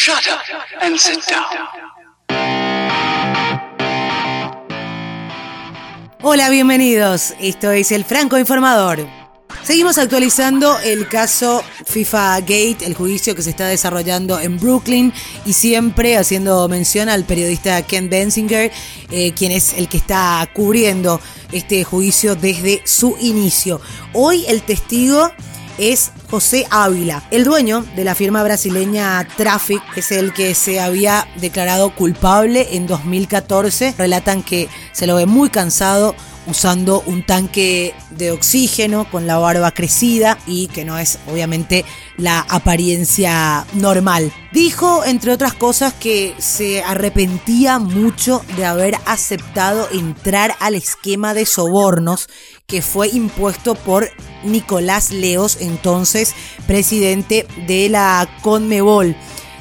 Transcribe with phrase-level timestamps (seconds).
[0.00, 0.38] Shut up
[0.80, 1.44] and sit down.
[6.22, 7.34] Hola, bienvenidos.
[7.40, 9.08] Esto es el Franco Informador.
[9.64, 15.12] Seguimos actualizando el caso FIFA Gate, el juicio que se está desarrollando en Brooklyn
[15.44, 18.70] y siempre haciendo mención al periodista Ken Bensinger,
[19.10, 21.20] eh, quien es el que está cubriendo
[21.50, 23.80] este juicio desde su inicio.
[24.12, 25.32] Hoy el testigo
[25.76, 27.22] es José Ávila.
[27.30, 32.86] El dueño de la firma brasileña Traffic es el que se había declarado culpable en
[32.86, 33.94] 2014.
[33.96, 36.14] Relatan que se lo ve muy cansado
[36.48, 41.84] usando un tanque de oxígeno con la barba crecida y que no es obviamente
[42.16, 44.32] la apariencia normal.
[44.52, 51.44] Dijo, entre otras cosas, que se arrepentía mucho de haber aceptado entrar al esquema de
[51.46, 52.28] sobornos
[52.66, 54.10] que fue impuesto por
[54.44, 56.34] Nicolás Leos, entonces
[56.66, 59.16] presidente de la Conmebol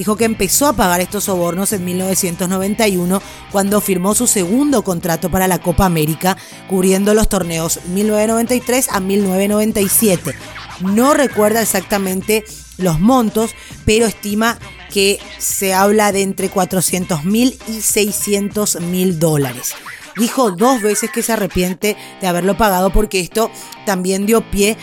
[0.00, 3.20] dijo que empezó a pagar estos sobornos en 1991
[3.52, 6.38] cuando firmó su segundo contrato para la Copa América,
[6.70, 10.34] cubriendo los torneos 1993 a 1997.
[10.80, 12.46] No recuerda exactamente
[12.78, 13.50] los montos,
[13.84, 14.58] pero estima
[14.90, 19.74] que se habla de entre 400 mil y 600 mil dólares.
[20.16, 23.50] Dijo dos veces que se arrepiente de haberlo pagado porque esto
[23.84, 24.78] también dio pie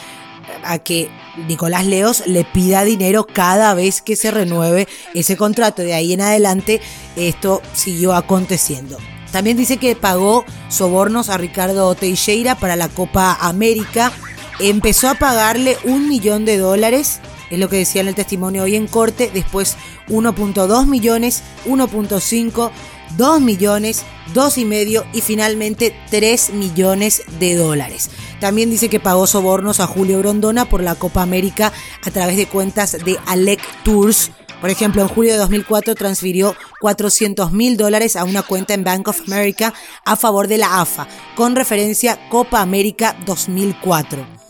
[0.63, 1.09] a que
[1.47, 5.81] Nicolás Leos le pida dinero cada vez que se renueve ese contrato.
[5.81, 6.81] De ahí en adelante
[7.15, 8.97] esto siguió aconteciendo.
[9.31, 14.11] También dice que pagó sobornos a Ricardo Teixeira para la Copa América.
[14.59, 17.19] Empezó a pagarle un millón de dólares,
[17.51, 19.77] es lo que decía en el testimonio hoy en corte, después
[20.09, 22.71] 1.2 millones, 1.5,
[23.15, 28.09] 2 millones, 2 y medio y finalmente 3 millones de dólares.
[28.39, 31.71] También dice que pagó sobornos a Julio Grondona por la Copa América
[32.03, 34.31] a través de cuentas de Alec Tours.
[34.61, 39.07] Por ejemplo, en julio de 2004 transfirió 400 mil dólares a una cuenta en Bank
[39.07, 44.46] of America a favor de la AFA, con referencia Copa América 2004.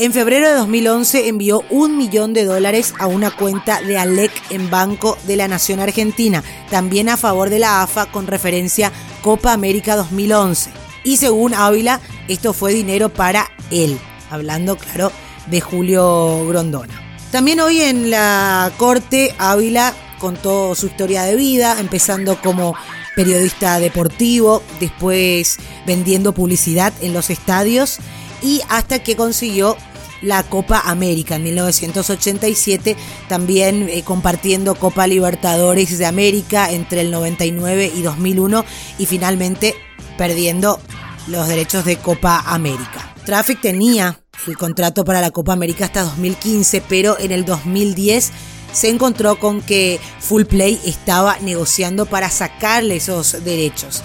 [0.00, 4.70] En febrero de 2011 envió un millón de dólares a una cuenta de Alec en
[4.70, 8.92] Banco de la Nación Argentina, también a favor de la AFA con referencia
[9.22, 10.70] Copa América 2011
[11.02, 13.98] y según Ávila esto fue dinero para él,
[14.30, 15.10] hablando claro
[15.48, 16.94] de Julio Grondona.
[17.32, 22.76] También hoy en la corte Ávila contó su historia de vida, empezando como
[23.16, 27.98] periodista deportivo, después vendiendo publicidad en los estadios
[28.42, 29.76] y hasta que consiguió
[30.22, 32.96] la Copa América en 1987,
[33.28, 38.64] también eh, compartiendo Copa Libertadores de América entre el 99 y 2001
[38.98, 39.74] y finalmente
[40.16, 40.80] perdiendo
[41.28, 43.14] los derechos de Copa América.
[43.24, 48.32] Traffic tenía el contrato para la Copa América hasta 2015, pero en el 2010
[48.72, 54.02] se encontró con que Full Play estaba negociando para sacarle esos derechos.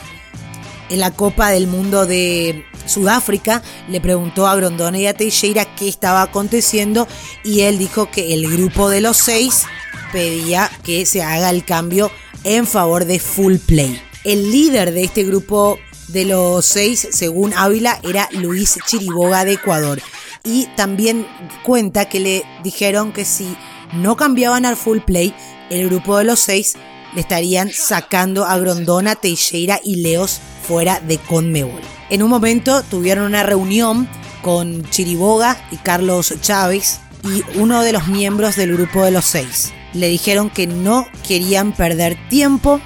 [0.90, 5.88] En la Copa del Mundo de Sudáfrica le preguntó a Grondona y a Teixeira qué
[5.88, 7.08] estaba aconteciendo
[7.44, 9.64] y él dijo que el grupo de los seis
[10.12, 12.12] pedía que se haga el cambio
[12.44, 14.02] en favor de Full Play.
[14.24, 20.02] El líder de este grupo de los seis, según Ávila, era Luis Chiriboga de Ecuador.
[20.44, 21.26] Y también
[21.64, 23.56] cuenta que le dijeron que si
[23.94, 25.34] no cambiaban al full play,
[25.70, 26.76] el grupo de los seis
[27.16, 31.82] le estarían sacando a Grondona, Teixeira y Leos fuera de Conmebol.
[32.10, 34.08] En un momento tuvieron una reunión
[34.42, 39.72] con Chiriboga y Carlos Chávez y uno de los miembros del grupo de los seis.
[39.94, 42.82] Le dijeron que no querían perder tiempo,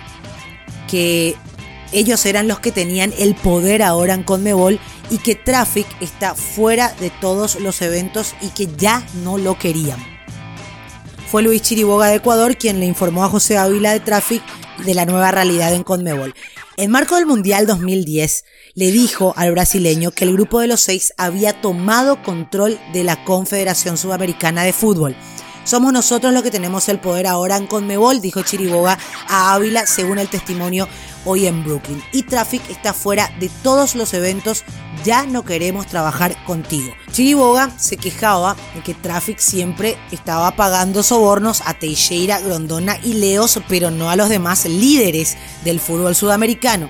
[0.89, 1.35] que
[1.91, 6.93] ellos eran los que tenían el poder ahora en Conmebol y que Traffic está fuera
[6.99, 10.16] de todos los eventos y que ya no lo querían.
[11.29, 14.41] Fue Luis Chiriboga de Ecuador quien le informó a José Ávila de Traffic
[14.85, 16.33] de la nueva realidad en Conmebol.
[16.77, 18.45] En marco del Mundial 2010,
[18.75, 23.25] le dijo al brasileño que el grupo de los seis había tomado control de la
[23.25, 25.17] Confederación Sudamericana de Fútbol
[25.67, 28.97] somos nosotros los que tenemos el poder ahora en Conmebol, dijo Chiriboga
[29.27, 30.87] a Ávila, según el testimonio
[31.25, 32.01] hoy en Brooklyn.
[32.13, 34.63] Y Traffic está fuera de todos los eventos,
[35.03, 36.91] ya no queremos trabajar contigo.
[37.11, 43.59] Chiriboga se quejaba de que Traffic siempre estaba pagando sobornos a Teixeira, Grondona y Leos,
[43.67, 46.89] pero no a los demás líderes del fútbol sudamericano.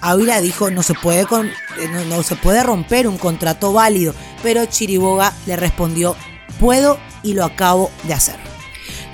[0.00, 5.32] Ávila dijo no se puede eh, no se puede romper un contrato válido, pero Chiriboga
[5.46, 6.16] le respondió
[6.58, 8.36] puedo y lo acabo de hacer.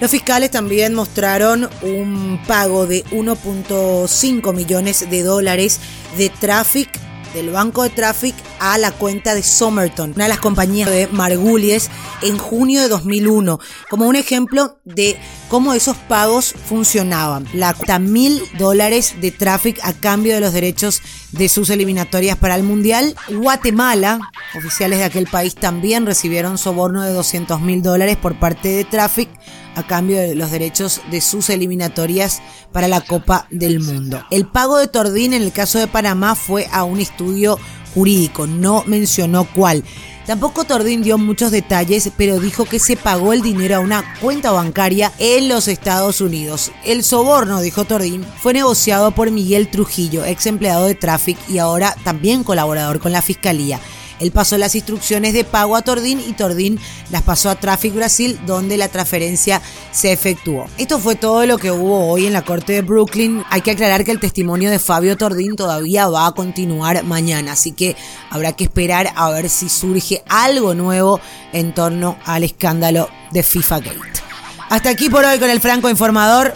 [0.00, 5.80] Los fiscales también mostraron un pago de 1.5 millones de dólares
[6.18, 7.03] de Traffic
[7.34, 11.90] del banco de Traffic a la cuenta de Somerton, una de las compañías de Margulies,
[12.22, 13.58] en junio de 2001,
[13.90, 17.46] como un ejemplo de cómo esos pagos funcionaban.
[17.52, 21.02] La cuenta mil dólares de Traffic a cambio de los derechos
[21.32, 23.16] de sus eliminatorias para el Mundial.
[23.28, 24.20] Guatemala,
[24.56, 29.28] oficiales de aquel país también recibieron soborno de 200 mil dólares por parte de Traffic
[29.74, 32.42] a cambio de los derechos de sus eliminatorias
[32.72, 34.24] para la Copa del Mundo.
[34.30, 37.58] El pago de Tordín en el caso de Panamá fue a un estudio
[37.94, 39.84] jurídico, no mencionó cuál.
[40.26, 44.52] Tampoco Tordín dio muchos detalles, pero dijo que se pagó el dinero a una cuenta
[44.52, 46.72] bancaria en los Estados Unidos.
[46.82, 51.94] El soborno, dijo Tordín, fue negociado por Miguel Trujillo, ex empleado de Traffic y ahora
[52.04, 53.80] también colaborador con la Fiscalía.
[54.24, 56.80] Él pasó las instrucciones de pago a Tordín y Tordín
[57.10, 59.60] las pasó a Traffic Brasil, donde la transferencia
[59.92, 60.64] se efectuó.
[60.78, 63.44] Esto fue todo lo que hubo hoy en la corte de Brooklyn.
[63.50, 67.72] Hay que aclarar que el testimonio de Fabio Tordín todavía va a continuar mañana, así
[67.72, 67.96] que
[68.30, 71.20] habrá que esperar a ver si surge algo nuevo
[71.52, 74.22] en torno al escándalo de FIFA Gate.
[74.70, 76.54] Hasta aquí por hoy con el Franco Informador.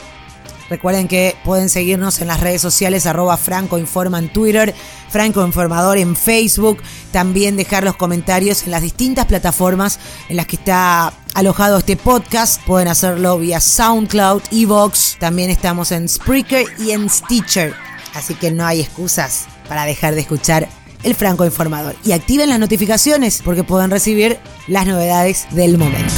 [0.70, 4.74] Recuerden que pueden seguirnos en las redes sociales arroba Franco Informa en Twitter,
[5.08, 9.98] Franco Informador en Facebook, también dejar los comentarios en las distintas plataformas
[10.28, 12.62] en las que está alojado este podcast.
[12.64, 17.74] Pueden hacerlo vía SoundCloud, Evox, también estamos en Spreaker y en Stitcher.
[18.14, 20.68] Así que no hay excusas para dejar de escuchar
[21.02, 21.94] el Franco Informador.
[22.04, 26.12] Y activen las notificaciones porque pueden recibir las novedades del momento.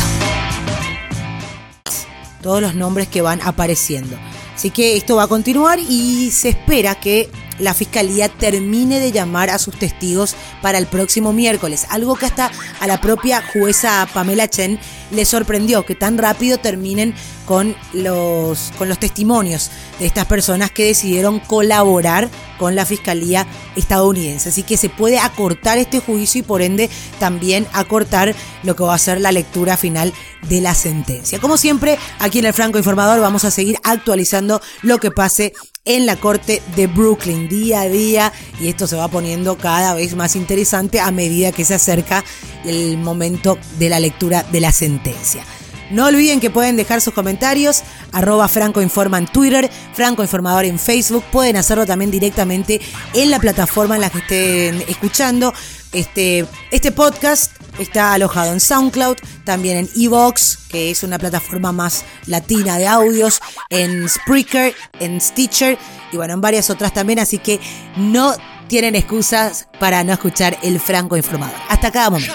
[2.42, 4.16] Todos los nombres que van apareciendo.
[4.60, 9.48] Así que esto va a continuar y se espera que la fiscalía termine de llamar
[9.48, 14.50] a sus testigos para el próximo miércoles, algo que hasta a la propia jueza Pamela
[14.50, 14.78] Chen
[15.12, 17.14] le sorprendió que tan rápido terminen
[17.46, 22.28] con los, con los testimonios de estas personas que decidieron colaborar
[22.60, 24.50] con la fiscalía estadounidense.
[24.50, 28.94] Así que se puede acortar este juicio y por ende también acortar lo que va
[28.94, 30.12] a ser la lectura final
[30.46, 31.38] de la sentencia.
[31.38, 35.54] Como siempre, aquí en el Franco Informador vamos a seguir actualizando lo que pase
[35.86, 38.30] en la corte de Brooklyn día a día
[38.60, 42.22] y esto se va poniendo cada vez más interesante a medida que se acerca
[42.66, 45.46] el momento de la lectura de la sentencia.
[45.90, 47.82] No olviden que pueden dejar sus comentarios,
[48.12, 52.80] arroba Franco Informa en Twitter, Franco Informador en Facebook, pueden hacerlo también directamente
[53.12, 55.52] en la plataforma en la que estén escuchando.
[55.92, 62.04] Este, este podcast está alojado en SoundCloud, también en Evox, que es una plataforma más
[62.26, 65.76] latina de audios, en Spreaker, en Stitcher
[66.12, 67.58] y bueno, en varias otras también, así que
[67.96, 68.34] no
[68.68, 71.56] tienen excusas para no escuchar el Franco Informador.
[71.68, 72.34] Hasta cada momento.